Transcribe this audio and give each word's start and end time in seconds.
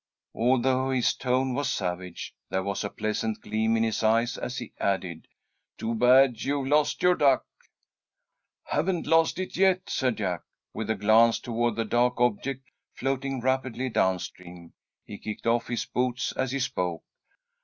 Although 0.33 0.89
his 0.89 1.13
tone 1.13 1.53
was 1.53 1.69
savage, 1.69 2.33
there 2.49 2.63
was 2.63 2.83
a 2.83 2.89
pleasant 2.89 3.39
gleam 3.39 3.77
in 3.77 3.83
his 3.83 4.01
eyes 4.01 4.35
as 4.35 4.57
he 4.57 4.73
added: 4.79 5.27
"Too 5.77 5.93
bad 5.93 6.41
you've 6.41 6.65
lost 6.65 7.03
your 7.03 7.13
duck." 7.13 7.45
"Haven't 8.63 9.05
lost 9.05 9.37
it 9.37 9.55
yet," 9.55 9.87
said 9.91 10.17
Jack, 10.17 10.41
with 10.73 10.89
a 10.89 10.95
glance 10.95 11.37
toward 11.39 11.75
the 11.75 11.85
dark 11.85 12.19
object 12.19 12.67
floating 12.95 13.41
rapidly 13.41 13.89
down 13.89 14.17
stream. 14.17 14.73
He 15.05 15.19
kicked 15.19 15.45
off 15.45 15.67
his 15.67 15.85
boots 15.85 16.31
as 16.31 16.51
he 16.51 16.57
spoke. 16.59 17.03